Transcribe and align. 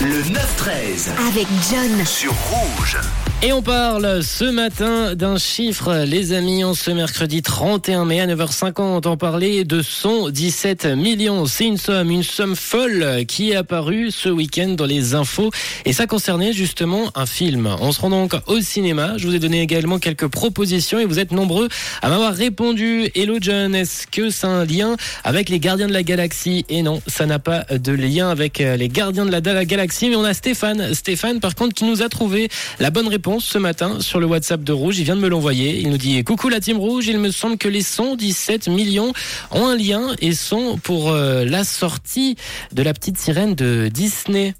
Le 0.00 0.22
9-13 0.22 1.10
avec 1.28 1.48
John. 1.68 2.06
sur 2.06 2.32
Rouge. 2.32 2.98
Et 3.40 3.52
on 3.52 3.62
parle 3.62 4.24
ce 4.24 4.44
matin 4.44 5.14
d'un 5.14 5.38
chiffre, 5.38 6.04
les 6.04 6.32
amis, 6.32 6.64
en 6.64 6.74
ce 6.74 6.90
mercredi 6.90 7.40
31 7.40 8.04
mai 8.04 8.20
à 8.20 8.26
9h50, 8.26 9.06
on 9.06 9.16
parlait 9.16 9.62
de 9.62 9.80
117 9.80 10.86
millions. 10.86 11.46
C'est 11.46 11.66
une 11.66 11.76
somme, 11.76 12.10
une 12.10 12.24
somme 12.24 12.56
folle 12.56 13.24
qui 13.28 13.52
est 13.52 13.54
apparue 13.54 14.10
ce 14.10 14.28
week-end 14.28 14.70
dans 14.70 14.86
les 14.86 15.14
infos. 15.14 15.50
Et 15.84 15.92
ça 15.92 16.08
concernait 16.08 16.52
justement 16.52 17.12
un 17.14 17.26
film. 17.26 17.68
On 17.80 17.92
se 17.92 18.00
rend 18.00 18.10
donc 18.10 18.34
au 18.48 18.60
cinéma. 18.60 19.12
Je 19.18 19.28
vous 19.28 19.34
ai 19.36 19.38
donné 19.38 19.62
également 19.62 20.00
quelques 20.00 20.26
propositions 20.26 20.98
et 20.98 21.04
vous 21.04 21.20
êtes 21.20 21.30
nombreux 21.30 21.68
à 22.02 22.08
m'avoir 22.08 22.34
répondu. 22.34 23.08
Hello 23.14 23.36
John, 23.40 23.72
est-ce 23.72 24.08
que 24.08 24.30
c'est 24.30 24.48
un 24.48 24.64
lien 24.64 24.96
avec 25.22 25.48
les 25.48 25.60
Gardiens 25.60 25.86
de 25.86 25.92
la 25.92 26.02
Galaxie? 26.02 26.64
Et 26.68 26.82
non, 26.82 27.00
ça 27.06 27.24
n'a 27.24 27.38
pas 27.38 27.64
de 27.70 27.92
lien 27.92 28.30
avec 28.30 28.58
les 28.58 28.88
Gardiens 28.88 29.26
de 29.26 29.30
la 29.30 29.40
de 29.40 29.52
la 29.52 29.64
Galaxie, 29.64 29.87
mais 30.02 30.16
on 30.16 30.24
a 30.24 30.34
Stéphane. 30.34 30.94
Stéphane, 30.94 31.40
par 31.40 31.54
contre, 31.54 31.74
qui 31.74 31.84
nous 31.84 32.02
a 32.02 32.08
trouvé 32.08 32.48
la 32.78 32.90
bonne 32.90 33.08
réponse 33.08 33.44
ce 33.44 33.58
matin 33.58 34.00
sur 34.00 34.20
le 34.20 34.26
WhatsApp 34.26 34.62
de 34.62 34.72
Rouge. 34.72 34.98
Il 34.98 35.04
vient 35.04 35.16
de 35.16 35.20
me 35.20 35.28
l'envoyer. 35.28 35.78
Il 35.80 35.90
nous 35.90 35.98
dit 35.98 36.22
Coucou 36.24 36.48
la 36.48 36.60
team 36.60 36.78
Rouge, 36.78 37.06
il 37.06 37.18
me 37.18 37.30
semble 37.30 37.58
que 37.58 37.68
les 37.68 37.82
117 37.82 38.68
millions 38.68 39.12
ont 39.50 39.66
un 39.66 39.76
lien 39.76 40.14
et 40.20 40.32
sont 40.32 40.78
pour 40.78 41.10
euh, 41.10 41.44
la 41.44 41.64
sortie 41.64 42.36
de 42.72 42.82
la 42.82 42.92
petite 42.94 43.18
sirène 43.18 43.54
de 43.54 43.88
Disney. 43.88 44.54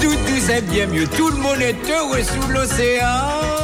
Tout, 0.00 0.10
tout 0.10 0.40
c'est 0.40 0.64
bien 0.70 0.86
mieux, 0.86 1.06
tout 1.06 1.28
le 1.28 1.36
monde 1.36 1.60
est 1.60 1.76
heureux 1.90 2.22
sous 2.22 2.48
l'océan. 2.50 3.06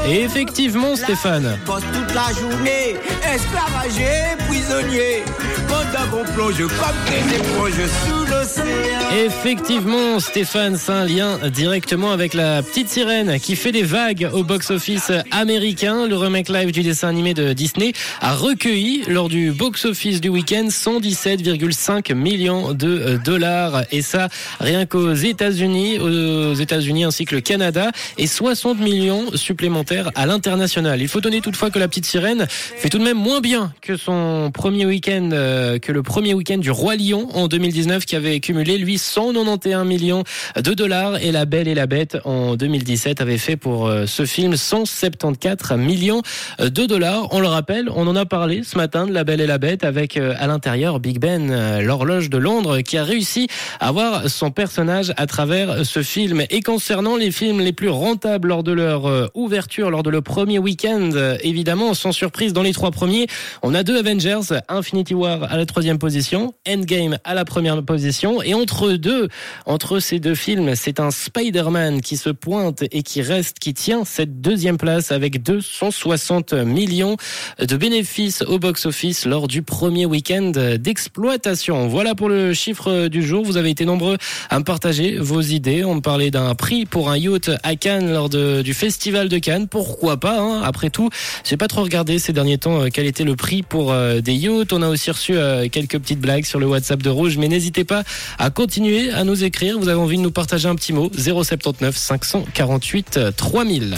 Et 0.09 0.23
effectivement, 0.23 0.97
Stéphane. 0.97 1.59
Toute 1.65 2.15
la 2.15 2.33
journée, 2.33 2.97
esclavagé, 3.33 4.37
prisonnier, 4.49 5.23
pendant 5.69 6.11
qu'on 6.11 6.33
plonge 6.33 6.59
comme 6.59 6.99
des 7.07 7.37
éponges 7.37 7.89
sous 8.05 8.27
l'océan. 8.27 8.93
Effectivement, 9.25 10.19
Stéphane, 10.19 10.77
c'est 10.77 10.91
un 10.91 11.05
lien 11.05 11.39
directement 11.51 12.11
avec 12.11 12.35
la 12.35 12.63
petite 12.63 12.89
sirène 12.89 13.39
qui 13.39 13.55
fait 13.55 13.71
des 13.71 13.85
vagues 13.85 14.29
au 14.33 14.43
box-office 14.43 15.13
américain. 15.31 16.09
Le 16.09 16.17
remake 16.17 16.49
live 16.49 16.73
du 16.73 16.83
dessin 16.83 17.09
animé 17.09 17.33
de 17.33 17.53
Disney 17.53 17.93
a 18.21 18.35
recueilli 18.35 19.05
lors 19.07 19.29
du 19.29 19.53
box-office 19.53 20.21
du 20.21 20.31
week-end 20.31 20.67
117,5 20.69 22.13
millions 22.15 22.73
de 22.73 23.21
dollars. 23.25 23.85
Et 23.93 24.03
ça, 24.03 24.29
rien 24.59 24.85
qu'aux 24.87 25.15
États-Unis, 25.15 25.92
aux 25.99 26.55
États-Unis 26.55 27.05
ainsi 27.05 27.25
que 27.25 27.35
le 27.35 27.41
Canada, 27.41 27.91
et 28.19 28.27
60 28.27 28.79
millions 28.79 29.35
supplémentaires 29.35 30.11
à 30.15 30.27
l'international. 30.27 31.01
Il 31.01 31.09
faut 31.09 31.21
donner 31.21 31.41
toutefois 31.41 31.71
que 31.71 31.79
la 31.79 31.89
petite 31.89 32.07
sirène 32.07 32.47
fait 32.49 32.89
tout 32.89 32.99
de 32.99 33.05
même 33.05 33.19
moins 33.19 33.41
bien 33.41 33.73
que 33.81 33.97
son 33.97 34.51
premier 34.53 34.87
week-end, 34.87 35.31
euh, 35.33 35.79
que 35.79 35.93
le 35.93 36.03
premier 36.03 36.35
week-end 36.35 36.59
du 36.59 36.71
Roi 36.71 36.97
Lion 36.97 37.29
en 37.35 37.49
2019 37.49 38.05
qui 38.05 38.17
avait 38.17 38.41
cumulé 38.41 38.79
lui 38.79 38.99
191 38.99 39.87
millions 39.87 40.25
de 40.57 40.75
dollars 40.75 41.17
et 41.23 41.33
La 41.33 41.45
Belle 41.45 41.69
et 41.69 41.75
la 41.75 41.87
Bête 41.87 42.19
en 42.25 42.57
2017 42.57 43.21
avait 43.21 43.39
fait 43.39 43.57
pour 43.57 43.87
euh, 43.87 44.07
ce 44.07 44.25
film 44.25 44.57
174 44.57 45.79
millions 45.79 46.23
de 46.59 46.87
dollars. 46.87 47.29
On 47.33 47.41
le 47.41 47.49
rappelle, 47.49 47.89
on 47.95 48.07
en 48.07 48.17
a 48.17 48.27
parlé 48.27 48.63
ce 48.63 48.77
matin 48.77 49.07
de 49.07 49.13
La 49.13 49.25
Belle 49.25 49.41
et 49.41 49.47
la 49.47 49.59
Bête 49.59 49.85
avec 49.85 50.17
euh, 50.17 50.35
à 50.39 50.47
l'intérieur 50.47 51.01
Big 51.01 51.19
Ben, 51.19 51.51
euh, 51.51 51.81
l'horloge 51.81 52.31
de 52.31 52.39
Londres, 52.39 52.81
qui 52.81 52.99
a 52.99 53.05
réussi 53.05 53.49
à 53.81 53.89
avoir 53.89 54.29
son 54.29 54.51
personnage 54.51 55.13
à 55.17 55.27
travers 55.27 55.82
ce 55.85 56.03
film. 56.03 56.43
Et 56.51 56.61
concernant 56.61 57.17
les 57.17 57.31
films 57.31 57.61
les 57.61 57.73
plus 57.73 57.89
rentables 57.89 58.49
lors 58.49 58.63
de 58.63 58.73
leur 58.73 59.07
euh, 59.07 59.29
ouverture, 59.35 59.91
lors 59.91 60.03
de 60.03 60.11
le 60.11 60.23
premier 60.23 60.59
week-end, 60.59 61.11
euh, 61.15 61.37
évidemment, 61.43 61.95
sans 61.95 62.13
surprise 62.13 62.53
dans 62.53 62.63
les 62.63 62.73
trois 62.73 62.91
premiers, 62.91 63.27
on 63.63 63.75
a 63.75 63.83
deux 63.83 63.99
Avengers, 63.99 64.61
Infinity 64.69 65.15
War 65.15 65.45
à 65.45 65.57
la 65.57 65.67
troisième 65.67 65.99
position, 65.99 66.55
Endgame 66.69 67.19
à 67.25 67.35
la 67.35 67.45
première 67.45 67.83
position, 67.83 68.43
et 68.43 68.55
entre 68.55 68.93
deux, 68.93 69.29
entre 69.67 70.01
ces 70.01 70.19
deux 70.19 70.35
films, 70.35 70.75
c'est 70.75 71.01
un 71.01 71.11
Spider-Man 71.11 72.01
qui 72.01 72.17
se 72.17 72.31
pointe 72.31 72.85
et 72.91 73.03
qui 73.03 73.23
reste, 73.23 73.59
qui 73.59 73.75
tient 73.75 74.05
cette 74.05 74.41
deuxième 74.41 74.77
place 74.77 75.13
avec 75.13 75.43
260 75.43 76.53
millions 76.53 77.17
de 77.59 77.77
bénéfices 77.77 78.43
au 78.43 78.59
box-office 78.59 79.27
lors 79.27 79.49
du 79.49 79.63
premier 79.63 80.07
week-end 80.07 80.53
d'exploitation. 80.79 81.89
Voilà 81.89 82.15
pour 82.15 82.29
le 82.29 82.53
chiffre 82.53 83.09
du 83.09 83.23
jour. 83.23 83.45
Vous 83.45 83.57
avez 83.57 83.71
été 83.71 83.85
nombreux 83.85 84.17
à 84.51 84.59
me 84.59 84.65
partager 84.65 85.19
vos 85.19 85.41
idées. 85.41 85.72
On 85.85 85.95
me 85.95 86.01
parlait 86.01 86.31
d'un 86.31 86.55
prix 86.55 86.85
pour 86.85 87.11
un 87.11 87.17
yacht 87.17 87.51
à 87.63 87.77
Cannes 87.77 88.13
lors 88.13 88.29
du 88.29 88.75
festival 88.75 89.29
de 89.29 89.39
Cannes. 89.39 89.69
Pourquoi 89.69 90.19
pas 90.19 90.39
hein? 90.39 90.61
Après 90.63 90.91
tout, 90.91 91.09
j'ai 91.45 91.57
pas 91.57 91.67
trop 91.67 91.83
regardé 91.83 92.19
ces 92.19 92.33
derniers 92.33 92.59
temps 92.59 92.83
euh, 92.83 92.89
quel 92.93 93.07
était 93.07 93.25
le 93.25 93.37
prix 93.37 93.63
pour 93.63 93.91
euh, 93.91 94.21
des 94.21 94.35
yachts. 94.35 94.73
On 94.73 94.83
a 94.83 94.89
aussi 94.89 95.11
reçu 95.11 95.35
euh, 95.35 95.69
quelques 95.71 95.99
petites 95.99 96.21
blagues 96.21 96.45
sur 96.45 96.61
le 96.61 96.67
WhatsApp 96.67 97.03
de 97.03 97.09
Rouge, 97.09 97.39
mais 97.39 97.49
n'hésitez 97.49 97.85
pas 97.85 98.03
à 98.39 98.51
continuer 98.51 99.11
à 99.11 99.25
nous 99.25 99.45
écrire. 99.45 99.79
Vous 99.79 99.89
avez 99.89 99.99
envie 99.99 100.19
de 100.19 100.23
nous 100.23 100.31
partager 100.31 100.69
un 100.69 100.75
petit 100.75 100.93
mot? 100.93 101.11
079 101.17 101.97
548 101.97 103.21
3000. 103.37 103.97